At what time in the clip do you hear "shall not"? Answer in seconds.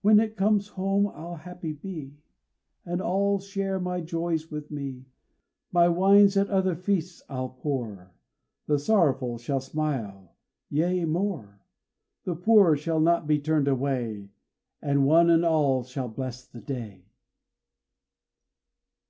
12.78-13.26